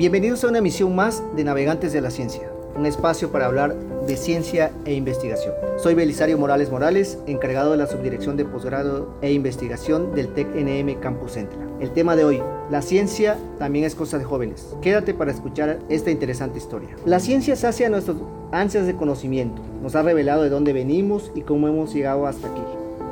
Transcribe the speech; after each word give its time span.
Bienvenidos 0.00 0.42
a 0.44 0.48
una 0.48 0.60
emisión 0.60 0.96
más 0.96 1.22
de 1.36 1.44
Navegantes 1.44 1.92
de 1.92 2.00
la 2.00 2.10
Ciencia, 2.10 2.50
un 2.74 2.86
espacio 2.86 3.30
para 3.30 3.44
hablar 3.44 3.76
de 4.06 4.16
ciencia 4.16 4.72
e 4.86 4.94
investigación. 4.94 5.52
Soy 5.76 5.92
Belisario 5.92 6.38
Morales 6.38 6.70
Morales, 6.70 7.18
encargado 7.26 7.72
de 7.72 7.76
la 7.76 7.86
Subdirección 7.86 8.38
de 8.38 8.46
Posgrado 8.46 9.14
e 9.20 9.30
Investigación 9.30 10.14
del 10.14 10.32
TEC-NM 10.32 10.98
Campus 11.00 11.32
Central. 11.32 11.68
El 11.80 11.90
tema 11.90 12.16
de 12.16 12.24
hoy, 12.24 12.42
la 12.70 12.80
ciencia 12.80 13.36
también 13.58 13.84
es 13.84 13.94
cosa 13.94 14.16
de 14.16 14.24
jóvenes. 14.24 14.74
Quédate 14.80 15.12
para 15.12 15.32
escuchar 15.32 15.80
esta 15.90 16.10
interesante 16.10 16.56
historia. 16.56 16.96
La 17.04 17.20
ciencia 17.20 17.54
sacia 17.54 17.90
nuestras 17.90 18.16
ansias 18.52 18.86
de 18.86 18.96
conocimiento, 18.96 19.60
nos 19.82 19.96
ha 19.96 20.02
revelado 20.02 20.42
de 20.42 20.48
dónde 20.48 20.72
venimos 20.72 21.30
y 21.34 21.42
cómo 21.42 21.68
hemos 21.68 21.92
llegado 21.92 22.26
hasta 22.26 22.48
aquí 22.48 22.62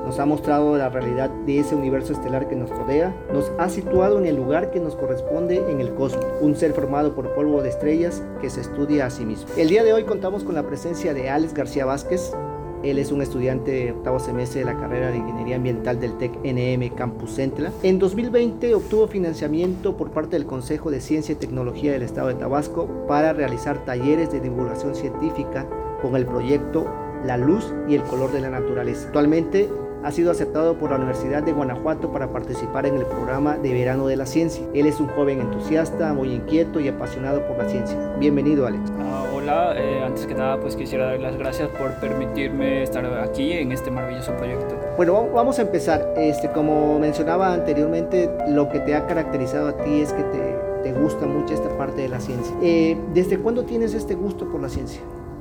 nos 0.09 0.19
ha 0.19 0.25
mostrado 0.25 0.79
la 0.79 0.89
realidad 0.89 1.29
de 1.45 1.59
ese 1.59 1.75
universo 1.75 2.15
estelar 2.15 2.49
que 2.49 2.57
nos 2.57 2.71
rodea, 2.71 3.15
nos 3.31 3.53
ha 3.59 3.69
situado 3.69 4.19
en 4.19 4.25
el 4.25 4.37
lugar 4.37 4.71
que 4.71 4.81
nos 4.81 4.97
corresponde 4.97 5.71
en 5.71 5.83
el 5.83 5.93
cosmos, 5.93 6.25
un 6.41 6.57
ser 6.57 6.73
formado 6.73 7.15
por 7.15 7.35
polvo 7.35 7.61
de 7.61 7.69
estrellas 7.69 8.23
que 8.41 8.49
se 8.49 8.63
estudia 8.63 9.05
a 9.05 9.11
sí 9.11 9.27
mismo. 9.27 9.49
El 9.59 9.69
día 9.69 9.85
de 9.85 9.93
hoy 9.93 10.05
contamos 10.05 10.45
con 10.45 10.55
la 10.55 10.63
presencia 10.63 11.13
de 11.13 11.29
Alex 11.29 11.53
García 11.53 11.85
Vázquez, 11.85 12.33
él 12.83 12.99
es 12.99 13.13
un 13.13 13.21
estudiante 13.21 13.71
de 13.71 13.93
octavo 13.93 14.19
semestre 14.19 14.61
de 14.61 14.65
la 14.65 14.79
carrera 14.79 15.11
de 15.11 15.19
Ingeniería 15.19 15.57
Ambiental 15.57 16.01
del 16.01 16.17
TEC 16.17 16.39
NM 16.43 16.95
Campus 16.95 17.35
Centla. 17.35 17.71
En 17.83 17.99
2020 17.99 18.75
obtuvo 18.75 19.09
financiamiento 19.09 19.95
por 19.95 20.13
parte 20.13 20.37
del 20.37 20.47
Consejo 20.47 20.91
de 20.91 21.03
Ciencia 21.03 21.33
y 21.35 21.37
Tecnología 21.37 21.93
del 21.93 22.03
Estado 22.03 22.29
de 22.29 22.37
Tabasco 22.37 22.89
para 23.07 23.35
realizar 23.35 23.85
talleres 23.85 24.33
de 24.33 24.41
divulgación 24.41 24.95
científica 24.95 25.67
con 26.01 26.17
el 26.17 26.25
proyecto 26.25 26.87
La 27.27 27.37
Luz 27.37 27.75
y 27.89 27.95
el 27.95 28.03
Color 28.05 28.33
de 28.33 28.41
la 28.41 28.51
Naturaleza. 28.51 29.09
Actualmente 29.09 29.69
ha 30.05 30.13
sido 30.13 30.31
aceptado 30.31 30.79
por 30.79 30.91
la 30.91 30.97
Universidad 30.97 31.43
de 31.43 31.53
Guanajuato 31.53 32.13
para 32.13 32.29
participar 32.29 32.87
en 32.87 32.97
el 32.97 33.07
programa 33.07 33.57
de 33.57 33.73
verano 33.73 34.07
de 34.07 34.17
la 34.17 34.27
ciencia. 34.27 34.65
Él 34.75 34.87
es 34.87 35.01
un 35.01 35.09
joven 35.09 35.41
entusiasta, 35.41 36.13
muy 36.13 36.33
inquieto 36.33 36.81
y 36.81 36.89
apasionado 36.89 37.47
por 37.47 37.59
la 37.59 37.69
ciencia. 37.69 37.97
Bienvenido, 38.19 38.67
Alex. 38.67 38.91
Ah, 39.01 39.25
hola, 39.35 39.75
eh, 39.77 40.03
antes 40.05 40.27
que 40.27 40.35
nada, 40.35 40.61
pues 40.61 40.77
quisiera 40.77 41.07
dar 41.07 41.21
las 41.21 41.37
gracias 41.37 41.69
por 41.71 41.93
permitirme 41.95 42.83
estar 42.83 43.05
aquí 43.21 43.53
en 43.53 43.73
este 43.73 43.91
maravilloso 43.91 44.33
proyecto. 44.37 44.77
Bueno, 44.97 45.29
vamos 45.35 45.59
a 45.59 45.63
empezar. 45.63 46.15
Este, 46.17 46.51
como 46.51 46.99
mencionaba 46.99 47.53
anteriormente, 47.53 48.31
lo 48.49 48.69
que 48.69 48.81
te 48.81 48.95
ha 48.95 49.07
caracterizado 49.07 49.69
a 49.69 49.77
ti 49.79 50.01
es 50.01 50.13
que 50.13 50.23
te, 50.23 50.59
te 50.83 50.93
gusta 50.93 51.27
mucho 51.27 51.55
esta 51.55 51.69
parte 51.77 52.03
de 52.03 52.09
la 52.09 52.21
ciencia. 52.21 52.55
Eh, 52.63 52.97
¿Desde 53.15 53.39
cuándo 53.39 53.65
tienes 53.65 53.95
este 53.95 54.15
gusto 54.15 54.49
por 54.49 54.61
la 54.61 54.69
ciencia? 54.69 55.01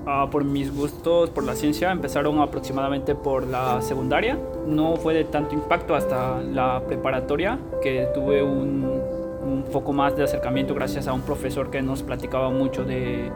Ah, 0.09 0.29
por 0.31 0.45
mis 0.45 0.73
gustos 0.73 1.29
por 1.31 1.43
la 1.43 1.53
ciencia 1.53 1.91
empezaron 1.91 2.39
aproximadamente 2.39 3.13
por 3.13 3.45
la 3.45 3.81
secundaria. 3.81 4.39
No 4.65 4.95
fue 4.95 5.13
de 5.13 5.25
tanto 5.25 5.53
impacto 5.53 5.95
hasta 5.95 6.41
la 6.41 6.81
preparatoria, 6.87 7.59
que 7.81 8.07
tuve 8.15 8.41
un, 8.41 8.85
un 8.85 9.65
poco 9.69 9.91
más 9.91 10.15
de 10.15 10.23
acercamiento 10.23 10.73
gracias 10.73 11.09
a 11.09 11.13
un 11.13 11.23
profesor 11.23 11.69
que 11.69 11.81
nos 11.81 12.03
platicaba 12.03 12.49
mucho 12.49 12.85
de, 12.85 13.29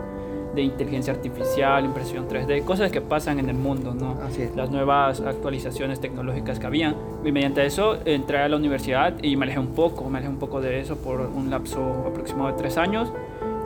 de 0.56 0.62
inteligencia 0.62 1.12
artificial, 1.12 1.84
impresión 1.84 2.30
3D, 2.30 2.64
cosas 2.64 2.90
que 2.90 3.02
pasan 3.02 3.40
en 3.40 3.50
el 3.50 3.58
mundo, 3.58 3.94
¿no? 3.94 4.18
Así 4.26 4.44
es. 4.44 4.56
Las 4.56 4.72
nuevas 4.72 5.20
actualizaciones 5.20 6.00
tecnológicas 6.00 6.58
que 6.58 6.68
había. 6.68 6.96
Y 7.26 7.34
mediante 7.34 7.66
eso 7.66 7.98
entré 8.06 8.38
a 8.38 8.48
la 8.48 8.56
universidad 8.56 9.22
y 9.22 9.36
me 9.36 9.44
alejé 9.44 9.60
un 9.60 9.76
poco, 9.76 10.10
me 10.10 10.20
alejé 10.20 10.32
un 10.32 10.40
poco 10.40 10.62
de 10.62 10.80
eso 10.80 10.96
por 10.96 11.20
un 11.20 11.50
lapso 11.50 12.06
aproximado 12.08 12.54
de 12.54 12.58
tres 12.58 12.78
años 12.78 13.12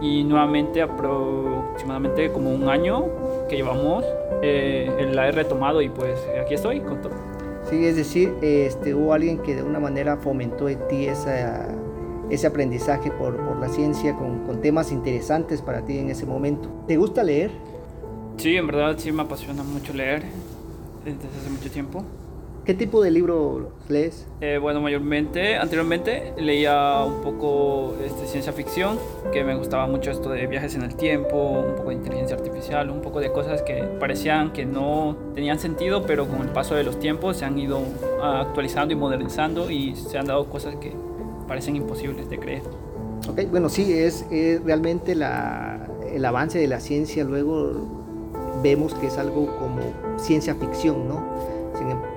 y 0.02 0.24
nuevamente 0.24 0.82
aproximadamente 0.82 2.32
como 2.32 2.52
un 2.52 2.70
año 2.70 3.06
que 3.50 3.56
llevamos 3.56 4.06
eh, 4.42 5.10
la 5.14 5.28
he 5.28 5.32
retomado 5.32 5.82
y 5.82 5.90
pues 5.90 6.20
aquí 6.42 6.54
estoy 6.54 6.82
con 6.82 7.02
todo. 7.02 7.14
Sí, 7.70 7.84
es 7.86 7.96
decir, 7.96 8.34
este, 8.42 8.94
hubo 8.94 9.14
alguien 9.14 9.40
que 9.40 9.56
de 9.56 9.64
una 9.64 9.80
manera 9.80 10.18
fomentó 10.18 10.70
en 10.70 10.88
ti 10.88 11.08
esa, 11.08 11.68
ese 12.30 12.46
aprendizaje 12.46 13.10
por, 13.10 13.38
por 13.38 13.58
la 13.58 13.70
ciencia 13.70 14.16
con, 14.16 14.46
con, 14.46 14.62
temas 14.62 14.92
interesantes 14.92 15.62
para 15.62 15.84
ti 15.84 15.98
en 15.98 16.10
ese 16.10 16.28
momento. 16.28 16.70
¿Te 16.88 16.98
gusta 16.98 17.24
leer? 17.24 17.50
Sí, 18.38 18.56
en 18.56 18.68
verdad 18.68 18.96
sí 18.98 19.12
me 19.12 19.24
apasiona 19.24 19.64
mucho 19.64 19.94
leer 19.94 20.24
desde 21.04 21.28
hace 21.28 21.50
mucho 21.50 21.72
tiempo. 21.72 22.04
¿Qué 22.66 22.74
tipo 22.74 23.04
de 23.04 23.12
libro 23.12 23.70
lees? 23.90 24.26
Eh, 24.42 24.58
bueno, 24.60 24.82
mayormente, 24.82 25.56
anteriormente 25.56 26.34
leía 26.36 27.04
un 27.06 27.22
poco 27.22 27.94
este, 28.04 28.26
ciencia 28.26 28.54
ficción, 28.54 28.98
que 29.32 29.44
me 29.44 29.54
gustaba 29.56 29.86
mucho 29.86 30.10
esto 30.10 30.32
de 30.32 30.48
viajes 30.48 30.74
en 30.74 30.82
el 30.82 30.96
tiempo, 30.96 31.64
un 31.68 31.76
poco 31.76 31.90
de 31.90 31.96
inteligencia 31.96 32.36
artificial, 32.36 32.90
un 32.90 33.02
poco 33.02 33.20
de 33.20 33.32
cosas 33.32 33.62
que 33.62 33.84
parecían 34.00 34.52
que 34.52 34.66
no 34.66 35.16
tenían 35.36 35.60
sentido, 35.60 36.08
pero 36.08 36.28
con 36.28 36.42
el 36.42 36.50
paso 36.50 36.74
de 36.74 36.84
los 36.84 36.98
tiempos 36.98 37.38
se 37.38 37.46
han 37.46 37.60
ido 37.60 37.82
actualizando 38.24 38.96
y 38.96 38.98
modernizando 38.98 39.70
y 39.70 39.96
se 39.96 40.18
han 40.18 40.26
dado 40.26 40.46
cosas 40.50 40.76
que 40.78 40.92
parecen 41.48 41.76
imposibles 41.76 42.32
de 42.32 42.40
creer. 42.40 42.64
Ok, 43.30 43.42
bueno, 43.52 43.70
sí, 43.70 43.94
es, 43.94 44.26
es 44.32 44.64
realmente 44.64 45.14
la, 45.14 45.88
el 46.12 46.26
avance 46.26 46.58
de 46.58 46.68
la 46.68 46.80
ciencia, 46.80 47.26
luego 47.26 47.74
vemos 48.64 48.96
que 48.96 49.06
es 49.06 49.20
algo 49.20 49.56
como 49.60 50.18
ciencia 50.18 50.56
ficción, 50.56 51.08
¿no? 51.08 51.55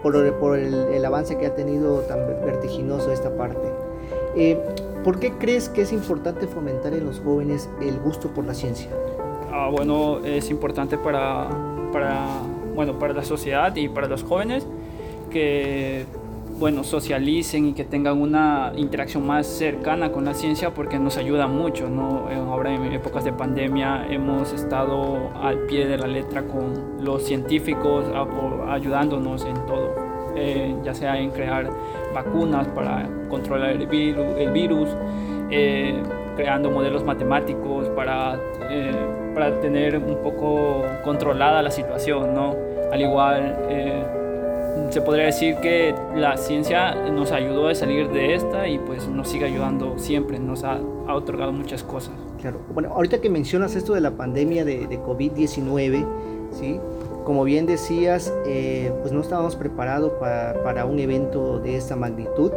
Por, 0.02 0.34
por 0.38 0.58
el, 0.58 0.74
el, 0.74 1.04
avance 1.04 1.36
que 1.38 1.46
ha 1.46 1.54
tenido 1.54 2.00
tan 2.00 2.18
vertiginoso 2.44 3.12
esta 3.12 3.36
parte. 3.36 3.68
Eh, 4.36 4.58
¿Por 5.04 5.18
qué 5.18 5.32
crees 5.32 5.68
que 5.68 5.82
es 5.82 5.92
importante 5.92 6.46
fomentar 6.46 6.92
en 6.92 7.06
los 7.06 7.20
jóvenes 7.20 7.68
el 7.80 7.98
gusto 7.98 8.28
por 8.28 8.44
la 8.44 8.54
ciencia? 8.54 8.90
Ah, 9.52 9.70
bueno, 9.70 10.18
es 10.24 10.50
importante 10.50 10.98
para, 10.98 11.48
para, 11.92 12.26
bueno, 12.74 12.98
para 12.98 13.14
la 13.14 13.24
sociedad 13.24 13.74
y 13.76 13.88
para 13.88 14.06
los 14.06 14.22
jóvenes 14.22 14.66
que 15.30 16.04
bueno, 16.58 16.82
socialicen 16.82 17.68
y 17.68 17.72
que 17.72 17.84
tengan 17.84 18.20
una 18.20 18.72
interacción 18.76 19.24
más 19.26 19.46
cercana 19.46 20.10
con 20.10 20.24
la 20.24 20.34
ciencia 20.34 20.74
porque 20.74 20.98
nos 20.98 21.16
ayuda 21.16 21.46
mucho, 21.46 21.88
¿no? 21.88 22.28
Ahora 22.50 22.74
en 22.74 22.92
épocas 22.92 23.24
de 23.24 23.32
pandemia 23.32 24.06
hemos 24.10 24.52
estado 24.52 25.30
al 25.40 25.66
pie 25.66 25.86
de 25.86 25.96
la 25.98 26.08
letra 26.08 26.42
con 26.42 27.04
los 27.04 27.22
científicos 27.22 28.06
ayudándonos 28.68 29.44
en 29.44 29.54
todo, 29.66 29.94
eh, 30.36 30.74
ya 30.84 30.94
sea 30.94 31.18
en 31.18 31.30
crear 31.30 31.70
vacunas 32.12 32.66
para 32.68 33.08
controlar 33.28 33.70
el 33.70 33.86
virus, 33.86 34.26
el 34.36 34.50
virus 34.50 34.88
eh, 35.50 36.02
creando 36.36 36.70
modelos 36.70 37.04
matemáticos 37.04 37.88
para, 37.90 38.36
eh, 38.68 38.92
para 39.34 39.60
tener 39.60 39.96
un 39.96 40.16
poco 40.22 40.82
controlada 41.04 41.62
la 41.62 41.70
situación, 41.70 42.34
¿no? 42.34 42.56
Al 42.90 43.00
igual 43.00 44.17
se 44.90 45.00
podría 45.02 45.26
decir 45.26 45.56
que 45.56 45.94
la 46.14 46.36
ciencia 46.36 46.94
nos 47.10 47.32
ayudó 47.32 47.68
a 47.68 47.74
salir 47.74 48.08
de 48.10 48.34
esta 48.34 48.68
y 48.68 48.78
pues 48.78 49.06
nos 49.08 49.28
sigue 49.28 49.44
ayudando 49.44 49.98
siempre, 49.98 50.38
nos 50.38 50.64
ha, 50.64 50.80
otorgado 51.08 51.52
muchas 51.52 51.82
cosas. 51.82 52.14
Claro, 52.40 52.60
ahorita 52.94 53.20
que 53.20 53.30
mencionas 53.30 53.74
esto 53.74 53.94
de 53.94 54.00
la 54.00 54.10
pandemia 54.10 54.64
de, 54.64 54.86
de 54.86 55.00
COVID-19, 55.00 56.06
¿sí? 56.52 56.78
Como 57.24 57.44
bien 57.44 57.66
decías, 57.66 58.32
eh, 58.46 58.90
pues 59.02 59.12
no 59.12 59.20
estábamos 59.20 59.54
preparados 59.54 60.12
para, 60.12 60.62
para, 60.62 60.86
un 60.86 60.98
evento 60.98 61.58
de 61.58 61.76
esta 61.76 61.94
magnitud. 61.94 62.52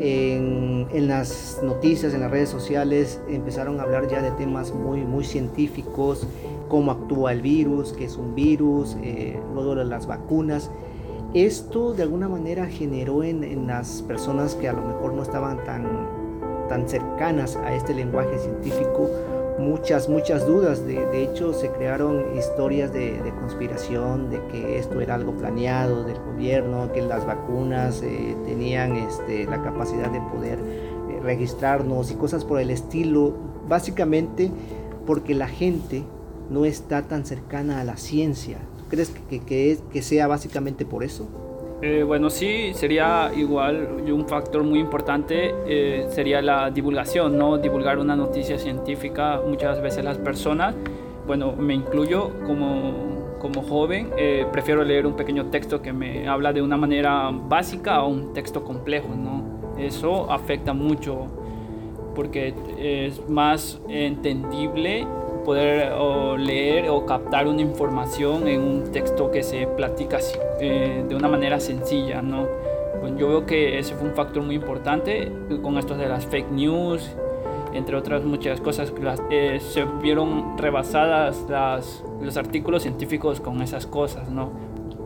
En, 0.00 1.08
las 1.08 1.60
noticias, 1.62 2.14
en 2.14 2.20
las 2.20 2.30
redes 2.30 2.48
sociales, 2.48 3.20
empezaron 3.28 3.80
a 3.80 3.82
hablar 3.82 4.08
ya 4.08 4.22
de 4.22 4.30
temas 4.30 4.72
muy, 4.72 5.00
muy 5.00 5.24
científicos, 5.24 6.26
cómo 6.68 6.92
actúa 6.92 7.32
el 7.32 7.42
virus, 7.42 7.92
qué 7.92 8.04
es 8.04 8.16
un 8.16 8.34
virus, 8.34 8.96
eh, 9.02 9.38
luego 9.52 9.74
las 9.74 10.06
vacunas. 10.06 10.70
Esto 11.34 11.92
de 11.92 12.04
alguna 12.04 12.28
manera 12.28 12.66
generó 12.66 13.22
en, 13.22 13.44
en, 13.44 13.66
las 13.66 14.00
personas 14.02 14.54
que 14.54 14.66
a 14.66 14.72
lo 14.72 14.80
mejor 14.80 15.12
no 15.12 15.22
estaban 15.22 15.62
tan, 15.64 15.84
tan 16.70 16.88
cercanas 16.88 17.56
a 17.56 17.74
este 17.74 17.92
lenguaje 17.92 18.38
científico 18.38 19.10
muchas, 19.58 20.08
muchas 20.08 20.46
dudas. 20.46 20.86
De, 20.86 21.04
de 21.06 21.24
hecho, 21.24 21.52
se 21.52 21.70
crearon 21.70 22.36
historias 22.36 22.92
de, 22.92 23.20
de, 23.22 23.30
conspiración, 23.34 24.30
de 24.30 24.40
que 24.46 24.78
esto 24.78 25.00
era 25.00 25.16
algo 25.16 25.32
planeado 25.32 26.04
del 26.04 26.18
gobierno, 26.18 26.90
que 26.92 27.02
las 27.02 27.26
vacunas 27.26 28.02
eh, 28.02 28.36
tenían 28.46 28.96
este, 28.96 29.44
la 29.44 29.62
capacidad 29.62 30.10
de 30.10 30.20
poder 30.20 30.58
eh, 30.58 31.20
registrarnos 31.22 32.10
y 32.10 32.14
cosas 32.14 32.44
por 32.44 32.60
el 32.60 32.70
estilo. 32.70 33.34
Básicamente 33.68 34.50
porque 35.06 35.34
la 35.34 35.48
gente 35.48 36.04
no 36.48 36.64
está 36.64 37.02
tan 37.02 37.26
cercana 37.26 37.80
a 37.80 37.84
la 37.84 37.98
ciencia 37.98 38.58
crees 38.88 39.10
que, 39.30 39.40
que, 39.40 39.78
que 39.92 40.02
sea 40.02 40.26
básicamente 40.26 40.84
por 40.84 41.04
eso? 41.04 41.28
Eh, 41.80 42.02
bueno, 42.02 42.28
sí, 42.28 42.72
sería 42.74 43.30
igual 43.36 44.02
un 44.10 44.26
factor 44.26 44.64
muy 44.64 44.80
importante, 44.80 45.54
eh, 45.66 46.08
sería 46.10 46.42
la 46.42 46.72
divulgación, 46.72 47.38
¿no? 47.38 47.56
Divulgar 47.58 48.00
una 48.00 48.16
noticia 48.16 48.58
científica, 48.58 49.40
muchas 49.46 49.80
veces 49.80 50.04
las 50.04 50.18
personas, 50.18 50.74
bueno, 51.24 51.52
me 51.52 51.74
incluyo 51.74 52.32
como, 52.44 53.36
como 53.38 53.62
joven, 53.62 54.10
eh, 54.16 54.44
prefiero 54.50 54.82
leer 54.82 55.06
un 55.06 55.14
pequeño 55.14 55.46
texto 55.50 55.80
que 55.80 55.92
me 55.92 56.26
habla 56.26 56.52
de 56.52 56.62
una 56.62 56.76
manera 56.76 57.30
básica 57.30 57.94
a 57.94 58.04
un 58.04 58.32
texto 58.32 58.64
complejo, 58.64 59.14
¿no? 59.14 59.78
Eso 59.78 60.32
afecta 60.32 60.72
mucho 60.72 61.26
porque 62.16 62.52
es 62.76 63.28
más 63.28 63.80
entendible 63.88 65.06
poder 65.48 65.92
o 65.92 66.36
leer 66.36 66.90
o 66.90 67.06
captar 67.06 67.48
una 67.48 67.62
información 67.62 68.46
en 68.48 68.60
un 68.60 68.92
texto 68.92 69.30
que 69.30 69.42
se 69.42 69.66
platica 69.66 70.18
eh, 70.60 71.02
de 71.08 71.14
una 71.14 71.26
manera 71.26 71.58
sencilla, 71.58 72.20
¿no? 72.20 72.46
Pues 73.00 73.16
yo 73.16 73.28
veo 73.28 73.46
que 73.46 73.78
ese 73.78 73.94
fue 73.94 74.10
un 74.10 74.14
factor 74.14 74.42
muy 74.42 74.56
importante 74.56 75.32
con 75.62 75.78
esto 75.78 75.96
de 75.96 76.06
las 76.06 76.26
fake 76.26 76.50
news, 76.50 77.16
entre 77.72 77.96
otras 77.96 78.24
muchas 78.24 78.60
cosas, 78.60 78.92
las, 79.02 79.22
eh, 79.30 79.58
se 79.60 79.86
vieron 80.02 80.58
rebasadas 80.58 81.46
las, 81.48 82.04
los 82.20 82.36
artículos 82.36 82.82
científicos 82.82 83.40
con 83.40 83.62
esas 83.62 83.86
cosas, 83.86 84.28
¿no? 84.28 84.50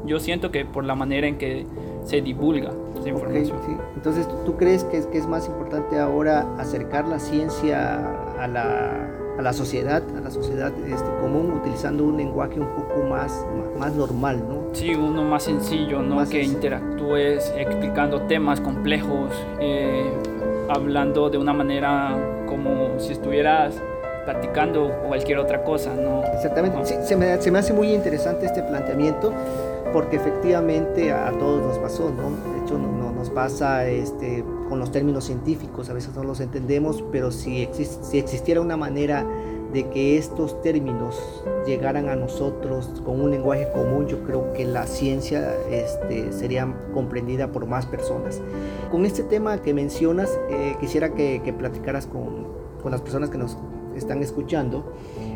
Yo 0.07 0.19
siento 0.19 0.51
que 0.51 0.65
por 0.65 0.85
la 0.85 0.97
manera 0.97 1.29
en 1.29 1.39
que 1.39 1.67
se 2.05 2.21
divulga 2.21 2.71
esa 2.99 3.09
información. 3.09 3.59
sí. 3.67 3.77
Entonces, 3.97 4.29
¿tú 4.45 4.57
crees 4.57 4.85
que 4.85 4.99
es, 4.99 5.07
que 5.07 5.19
es 5.19 5.27
más 5.27 5.47
importante 5.47 5.99
ahora 5.99 6.47
acercar 6.59 7.07
la 7.07 7.19
ciencia 7.19 8.01
a 8.39 8.47
la, 8.49 9.09
a 9.39 9.43
la 9.43 9.53
sociedad, 9.53 10.03
a 10.17 10.21
la 10.21 10.31
sociedad 10.31 10.73
este, 10.87 11.11
común, 11.21 11.53
utilizando 11.53 12.05
un 12.05 12.17
lenguaje 12.17 12.61
un 12.61 12.69
poco 12.75 13.03
más, 13.09 13.47
más 13.79 13.95
normal, 13.95 14.43
¿no? 14.49 14.63
Sí, 14.73 14.95
uno 14.95 15.23
más 15.23 15.45
sencillo, 15.45 16.03
¿no? 16.03 16.17
Más 16.17 16.29
que 16.29 16.39
sencillo. 16.39 16.57
interactúes 16.57 17.53
explicando 17.57 18.23
temas 18.23 18.61
complejos, 18.61 19.31
eh, 19.61 20.11
hablando 20.69 21.31
de 21.31 21.39
una 21.39 21.53
manera 21.53 22.17
como 22.47 22.99
si 22.99 23.13
estuvieras 23.13 23.81
platicando 24.25 24.91
cualquier 25.09 25.39
otra 25.39 25.65
cosa, 25.65 25.95
¿no? 25.95 26.23
Exactamente. 26.35 26.77
Ajá. 26.77 26.87
Sí, 26.87 26.95
se, 27.03 27.17
me, 27.17 27.41
se 27.41 27.51
me 27.51 27.59
hace 27.59 27.73
muy 27.73 27.93
interesante 27.93 28.47
este 28.47 28.63
planteamiento 28.63 29.33
porque 29.93 30.17
efectivamente 30.17 31.13
a 31.13 31.31
todos 31.39 31.63
nos 31.63 31.79
pasó, 31.79 32.11
¿no? 32.11 32.31
De 32.53 32.65
hecho, 32.65 32.79
no, 32.79 32.89
no- 32.89 33.13
nos 33.13 33.31
pasa 33.31 33.87
este, 33.87 34.43
con 34.69 34.81
los 34.81 34.91
términos 34.91 35.25
científicos, 35.25 35.89
a 35.91 35.93
veces 35.93 36.13
no 36.17 36.25
los 36.25 36.41
entendemos, 36.41 37.05
pero 37.13 37.31
si, 37.31 37.65
exis- 37.65 38.03
si 38.03 38.19
existiera 38.19 38.61
una 38.61 38.77
manera 38.77 39.25
de 39.73 39.89
que 39.91 40.19
estos 40.19 40.61
términos 40.61 41.45
llegaran 41.65 42.09
a 42.09 42.17
nosotros 42.17 43.01
con 43.05 43.21
un 43.21 43.31
lenguaje 43.31 43.69
común, 43.73 44.07
yo 44.09 44.23
creo 44.25 44.53
que 44.55 44.65
la 44.65 44.87
ciencia 44.87 45.55
este, 45.71 46.33
sería 46.33 46.75
comprendida 46.93 47.49
por 47.53 47.67
más 47.67 47.87
personas. 47.87 48.41
Con 48.91 49.07
este 49.07 49.23
tema 49.23 49.63
que 49.63 49.73
mencionas, 49.73 50.37
eh, 50.51 50.75
quisiera 50.81 51.11
que, 51.15 51.43
que 51.45 51.53
platicaras 51.53 52.07
con, 52.07 52.49
con 52.83 52.91
las 52.91 53.01
personas 53.03 53.31
que 53.31 53.39
nos 53.39 53.57
están 53.97 54.23
escuchando 54.23 54.95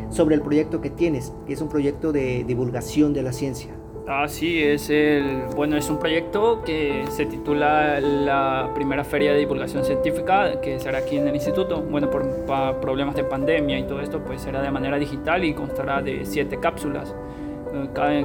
sobre 0.09 0.35
el 0.35 0.41
proyecto 0.41 0.81
que 0.81 0.89
tienes, 0.89 1.33
que 1.45 1.53
es 1.53 1.61
un 1.61 1.69
proyecto 1.69 2.11
de 2.11 2.43
divulgación 2.45 3.13
de 3.13 3.23
la 3.23 3.33
ciencia. 3.33 3.73
Ah, 4.09 4.29
sí, 4.29 4.63
es 4.63 4.89
el, 4.89 5.47
bueno, 5.53 5.75
es 5.75 5.89
un 5.89 5.99
proyecto 5.99 6.61
que 6.63 7.03
se 7.09 7.25
titula 7.25 7.99
la 7.99 8.71
primera 8.73 9.03
feria 9.03 9.33
de 9.33 9.39
divulgación 9.39 9.83
científica 9.83 10.61
que 10.61 10.79
será 10.79 10.99
aquí 10.99 11.17
en 11.17 11.27
el 11.27 11.35
instituto. 11.35 11.81
Bueno, 11.81 12.09
por 12.09 12.45
problemas 12.79 13.15
de 13.15 13.25
pandemia 13.25 13.77
y 13.77 13.83
todo 13.83 13.99
esto, 13.99 14.23
pues 14.23 14.41
será 14.41 14.61
de 14.61 14.71
manera 14.71 14.97
digital 14.97 15.43
y 15.43 15.53
constará 15.53 16.01
de 16.01 16.25
siete 16.25 16.57
cápsulas. 16.57 17.13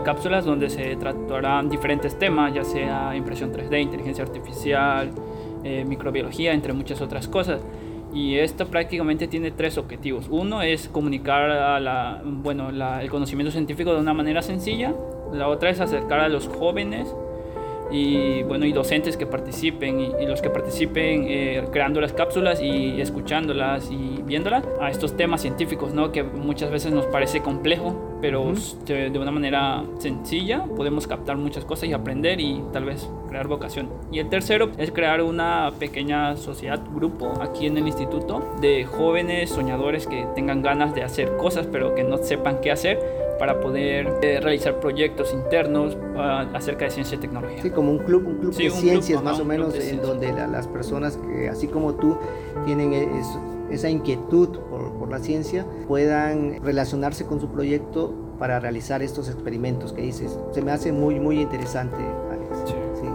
Cápsulas 0.04 0.44
donde 0.44 0.70
se 0.70 0.94
tratarán 0.94 1.68
diferentes 1.68 2.16
temas, 2.16 2.54
ya 2.54 2.62
sea 2.62 3.16
impresión 3.16 3.52
3D, 3.52 3.82
inteligencia 3.82 4.22
artificial, 4.22 5.10
eh, 5.64 5.84
microbiología, 5.84 6.52
entre 6.52 6.72
muchas 6.74 7.00
otras 7.00 7.26
cosas. 7.26 7.60
Y 8.12 8.36
esto 8.38 8.66
prácticamente 8.66 9.26
tiene 9.26 9.50
tres 9.50 9.78
objetivos. 9.78 10.26
Uno 10.30 10.60
es 10.62 10.88
comunicar 10.88 11.50
a 11.50 11.80
la, 11.80 12.20
bueno, 12.24 12.70
la- 12.70 13.02
el 13.02 13.10
conocimiento 13.10 13.50
científico 13.50 13.94
de 13.94 14.00
una 14.00 14.12
manera 14.12 14.42
sencilla. 14.42 14.94
La 15.32 15.48
otra 15.48 15.70
es 15.70 15.80
acercar 15.80 16.20
a 16.20 16.28
los 16.28 16.46
jóvenes 16.46 17.14
y, 17.90 18.42
bueno, 18.42 18.66
y 18.66 18.72
docentes 18.72 19.16
que 19.16 19.26
participen 19.26 20.00
y, 20.00 20.26
los 20.26 20.42
que 20.42 20.50
participen 20.50 21.24
eh, 21.26 21.64
creando 21.72 22.00
las 22.00 22.12
cápsulas 22.12 22.60
y 22.62 23.00
escuchándolas 23.00 23.90
y 23.90 24.22
viéndolas 24.24 24.64
a 24.80 24.90
estos 24.90 25.16
temas 25.16 25.40
científicos, 25.42 25.92
¿no? 25.94 26.12
Que 26.12 26.22
muchas 26.22 26.70
veces 26.70 26.92
nos 26.92 27.06
parece 27.06 27.40
complejo, 27.40 28.11
pero 28.22 28.42
Ujú. 28.42 28.54
de, 28.86 29.10
de 29.10 29.18
una 29.18 29.30
manera 29.32 29.84
sencilla 29.98 30.64
podemos 30.64 31.06
captar 31.06 31.36
muchas 31.36 31.66
cosas 31.66 31.88
y 31.90 31.92
aprender 31.92 32.40
y 32.40 32.62
tal 32.72 32.84
vez 32.86 33.10
crear 33.28 33.48
vocación. 33.48 33.88
Y 34.10 34.20
el 34.20 34.28
tercero 34.30 34.70
es 34.78 34.90
crear 34.92 35.20
una 35.22 35.72
pequeña 35.78 36.36
sociedad, 36.36 36.80
grupo 36.94 37.32
aquí 37.42 37.66
en 37.66 37.76
el 37.76 37.86
instituto 37.86 38.42
de 38.60 38.84
jóvenes 38.84 39.50
soñadores 39.50 40.06
que 40.06 40.26
tengan 40.34 40.62
ganas 40.62 40.94
de 40.94 41.02
hacer 41.02 41.36
cosas 41.36 41.66
pero 41.70 41.94
que 41.94 42.04
no 42.04 42.16
sepan 42.18 42.60
qué 42.62 42.70
hacer 42.70 42.98
para 43.38 43.60
poder 43.60 44.06
eh, 44.22 44.38
realizar 44.40 44.78
proyectos 44.78 45.32
internos 45.34 45.96
ah, 46.16 46.46
acerca 46.54 46.84
de 46.84 46.92
ciencia 46.92 47.16
y 47.16 47.18
tecnología. 47.20 47.60
Sí, 47.60 47.70
como 47.70 47.90
un 47.90 47.98
club, 47.98 48.24
un 48.26 48.36
club 48.36 48.52
Sí, 48.52 48.64
de 48.64 48.68
un 48.70 48.74
club, 48.76 48.88
ciencias 48.90 49.18
ajá, 49.18 49.30
más 49.30 49.40
o 49.40 49.42
un 49.42 49.48
club 49.48 49.58
menos, 49.66 49.74
en 49.84 50.00
donde 50.00 50.32
la- 50.32 50.46
las 50.46 50.68
personas 50.68 51.16
que, 51.16 51.48
así 51.48 51.66
como 51.66 51.94
tú, 51.94 52.16
tienen 52.66 52.92
es- 52.92 53.36
esa 53.70 53.88
inquietud 53.88 54.50
por 54.70 54.91
la 55.12 55.20
ciencia, 55.20 55.66
puedan 55.86 56.62
relacionarse 56.62 57.24
con 57.26 57.40
su 57.40 57.48
proyecto 57.48 58.14
para 58.38 58.58
realizar 58.58 59.02
estos 59.02 59.28
experimentos 59.28 59.92
que 59.92 60.02
dices. 60.02 60.38
Se 60.50 60.62
me 60.62 60.72
hace 60.72 60.90
muy, 60.90 61.20
muy 61.20 61.40
interesante, 61.40 61.96
Alex. 62.30 62.70
Sí. 62.70 62.74
Sí. 63.00 63.08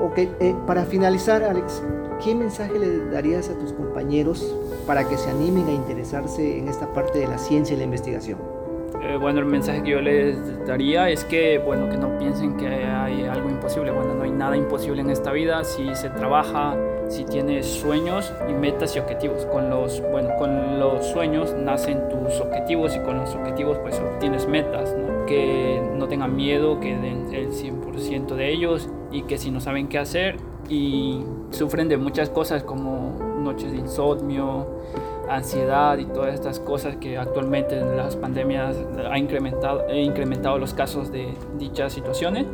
Ok, 0.00 0.18
eh, 0.18 0.54
para 0.66 0.84
finalizar, 0.84 1.42
Alex, 1.42 1.82
¿qué 2.22 2.34
mensaje 2.34 2.78
le 2.78 3.06
darías 3.10 3.48
a 3.48 3.58
tus 3.58 3.72
compañeros 3.72 4.56
para 4.86 5.08
que 5.08 5.16
se 5.16 5.30
animen 5.30 5.66
a 5.68 5.72
interesarse 5.72 6.58
en 6.58 6.68
esta 6.68 6.92
parte 6.92 7.18
de 7.18 7.26
la 7.26 7.38
ciencia 7.38 7.74
y 7.74 7.78
la 7.78 7.84
investigación? 7.84 8.38
Eh, 9.02 9.16
bueno, 9.16 9.40
el 9.40 9.46
mensaje 9.46 9.82
que 9.82 9.90
yo 9.90 10.00
les 10.00 10.64
daría 10.64 11.08
es 11.08 11.24
que, 11.24 11.58
bueno, 11.58 11.88
que 11.88 11.96
no 11.96 12.16
piensen 12.18 12.56
que 12.56 12.68
hay 12.68 13.24
algo 13.24 13.50
imposible. 13.50 13.90
Bueno, 13.90 14.14
no 14.14 14.22
hay 14.22 14.30
nada 14.30 14.56
imposible 14.56 15.00
en 15.00 15.10
esta 15.10 15.32
vida 15.32 15.64
si 15.64 15.94
se 15.94 16.08
trabaja, 16.10 16.76
si 17.08 17.24
tienes 17.24 17.66
sueños 17.66 18.32
y 18.48 18.52
metas 18.52 18.96
y 18.96 18.98
objetivos. 18.98 19.46
Con 19.46 19.70
los, 19.70 20.00
bueno, 20.00 20.30
con 20.38 20.78
los 20.78 21.06
sueños 21.06 21.54
nacen 21.54 22.08
tus 22.08 22.40
objetivos 22.40 22.96
y 22.96 23.00
con 23.00 23.18
los 23.18 23.34
objetivos 23.34 23.78
pues 23.78 23.98
obtienes 23.98 24.46
metas, 24.46 24.94
¿no? 24.96 25.26
Que 25.26 25.82
no 25.94 26.08
tengan 26.08 26.34
miedo, 26.34 26.80
que 26.80 26.96
den 26.96 27.32
el 27.32 27.52
100% 27.52 28.34
de 28.34 28.50
ellos 28.50 28.88
y 29.10 29.22
que 29.22 29.38
si 29.38 29.50
no 29.50 29.60
saben 29.60 29.88
qué 29.88 29.98
hacer 29.98 30.36
y 30.68 31.22
sufren 31.50 31.88
de 31.88 31.96
muchas 31.96 32.30
cosas 32.30 32.62
como 32.62 33.18
noches 33.38 33.72
de 33.72 33.78
insomnio, 33.78 34.66
ansiedad 35.28 35.98
y 35.98 36.06
todas 36.06 36.34
estas 36.34 36.60
cosas 36.60 36.96
que 36.96 37.18
actualmente 37.18 37.78
en 37.78 37.96
las 37.96 38.16
pandemias 38.16 38.76
ha 39.10 39.18
incrementado, 39.18 39.86
ha 39.88 39.94
incrementado 39.94 40.58
los 40.58 40.74
casos 40.74 41.10
de 41.12 41.34
dichas 41.58 41.92
situaciones, 41.92 42.46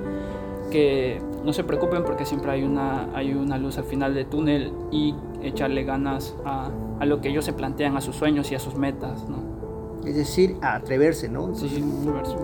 que 0.70 1.20
no 1.44 1.52
se 1.52 1.64
preocupen 1.64 2.04
porque 2.04 2.24
siempre 2.24 2.50
hay 2.50 2.62
una, 2.62 3.08
hay 3.14 3.32
una 3.34 3.58
luz 3.58 3.78
al 3.78 3.84
final 3.84 4.14
del 4.14 4.26
túnel 4.26 4.72
y 4.90 5.14
echarle 5.42 5.84
ganas 5.84 6.34
a, 6.44 6.70
a 7.00 7.06
lo 7.06 7.20
que 7.20 7.28
ellos 7.28 7.44
se 7.44 7.52
plantean, 7.52 7.96
a 7.96 8.00
sus 8.00 8.16
sueños 8.16 8.50
y 8.52 8.54
a 8.54 8.58
sus 8.58 8.74
metas. 8.74 9.28
¿no? 9.28 9.57
Es 10.06 10.14
decir, 10.16 10.56
a 10.62 10.76
atreverse, 10.76 11.28
¿no? 11.28 11.54
Sí, 11.54 11.84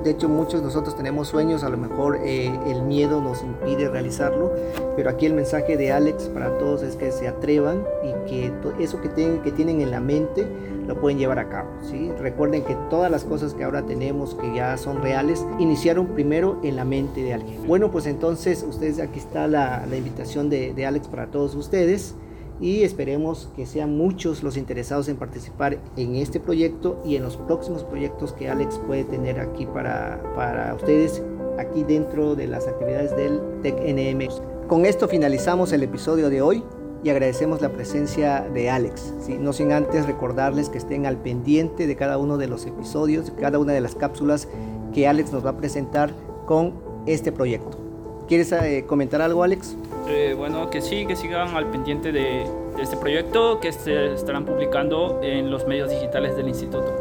de 0.03 0.11
hecho, 0.11 0.29
muchos 0.29 0.61
de 0.61 0.67
nosotros 0.67 0.95
tenemos 0.97 1.29
sueños, 1.29 1.65
a 1.65 1.71
lo 1.71 1.79
mejor 1.79 2.19
eh, 2.23 2.53
el 2.67 2.83
miedo 2.83 3.21
nos 3.23 3.43
impide 3.43 3.89
realizarlo, 3.89 4.53
pero 4.97 5.09
aquí 5.09 5.25
el 5.27 5.33
mensaje 5.35 5.77
de 5.77 5.91
Alex 5.93 6.25
para 6.25 6.59
todos 6.59 6.83
es 6.83 6.97
que 6.97 7.11
se 7.11 7.27
atrevan 7.29 7.83
y 8.03 8.29
que 8.29 8.53
eso 8.81 9.01
que, 9.01 9.09
tienen- 9.09 9.41
que 9.43 9.51
tienen 9.51 9.81
en 9.81 9.91
la 9.91 10.01
mente 10.01 10.47
lo 10.87 11.01
pueden 11.01 11.19
llevar 11.19 11.39
a 11.39 11.49
cabo, 11.49 11.71
¿sí? 11.83 12.11
Recuerden 12.21 12.63
que 12.65 12.77
todas 12.91 13.11
las 13.11 13.25
cosas 13.25 13.55
que 13.55 13.65
ahora 13.65 13.87
tenemos, 13.87 14.35
que 14.35 14.55
ya 14.55 14.77
son 14.77 15.01
reales, 15.01 15.43
iniciaron 15.59 16.09
primero 16.09 16.59
en 16.63 16.77
la 16.77 16.85
mente 16.85 17.23
de 17.23 17.33
alguien. 17.33 17.67
Bueno, 17.67 17.91
pues 17.91 18.05
entonces, 18.07 18.63
ustedes, 18.69 19.01
aquí 19.01 19.19
está 19.19 19.47
la, 19.49 19.87
la 19.89 19.97
invitación 19.97 20.51
de, 20.51 20.75
de 20.75 20.85
Alex 20.85 21.09
para 21.09 21.29
todos 21.29 21.55
ustedes 21.55 22.15
y 22.61 22.83
esperemos 22.83 23.49
que 23.57 23.67
sean 23.67 23.97
muchos 23.97 24.43
los 24.43 24.57
interesados 24.57 25.09
en 25.09 25.17
participar 25.17 25.79
en 25.97 26.17
este 26.17 26.41
proyecto 26.41 27.01
y 27.05 27.17
en 27.17 27.23
los 27.23 27.37
próximos 27.37 27.85
proyectos 27.85 28.33
que 28.33 28.49
Alex 28.49 28.79
puede 28.87 29.05
tener 29.05 29.41
aquí 29.41 29.67
para, 29.67 30.23
para 30.35 30.75
ustedes 30.75 31.23
aquí 31.59 31.83
dentro 31.83 32.35
de 32.35 32.47
las 32.47 32.67
actividades 32.67 33.15
del 33.17 33.41
TECNM. 33.63 34.29
Con 34.69 34.87
esto 34.87 35.09
finalizamos 35.09 35.73
el 35.73 35.83
episodio 35.83 36.31
de 36.31 36.43
hoy 36.43 36.65
y 37.03 37.11
agradecemos 37.11 37.61
la 37.61 37.71
presencia 37.71 38.49
de 38.55 38.71
Alex. 38.71 39.13
¿sí? 39.21 39.37
No 39.39 39.53
sin 39.53 39.73
antes 39.73 40.07
recordarles 40.07 40.71
que 40.71 40.79
estén 40.79 41.07
al 41.07 41.19
pendiente 41.19 41.87
de 41.87 41.97
cada 41.97 42.17
uno 42.19 42.39
de 42.39 42.49
los 42.49 42.65
episodios, 42.67 43.31
cada 43.39 43.59
una 43.59 43.73
de 43.73 43.81
las 43.81 43.95
cápsulas 43.95 44.49
que 44.95 45.07
Alex 45.07 45.33
nos 45.33 45.45
va 45.45 45.51
a 45.51 45.57
presentar 45.57 46.15
con 46.47 46.73
este 47.07 47.31
proyecto. 47.31 47.79
¿Quieres 48.27 48.51
eh, 48.53 48.85
comentar 48.87 49.21
algo, 49.21 49.43
Alex? 49.43 49.77
Eh, 50.09 50.35
bueno, 50.37 50.69
que 50.71 50.81
sí, 50.81 51.07
que 51.07 51.17
sigan 51.17 51.57
al 51.57 51.71
pendiente 51.71 52.13
de, 52.13 52.47
de 52.77 52.83
este 52.83 52.97
proyecto 52.97 53.59
que 53.61 53.73
se 53.73 54.13
estarán 54.13 54.45
publicando 54.45 55.21
en 55.23 55.51
los 55.51 55.67
medios 55.67 55.91
digitales 55.91 56.37
del 56.37 56.49
instituto. 56.49 56.93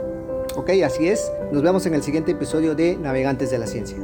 Ok, 0.56 0.70
así 0.86 1.08
es. 1.08 1.32
Nos 1.52 1.64
vemos 1.64 1.86
en 1.86 1.96
el 1.96 2.04
siguiente 2.04 2.32
episodio 2.32 2.76
de 2.76 2.96
Navegantes 2.96 3.52
de 3.52 3.58
la 3.58 3.68
Ciencia. 3.68 3.98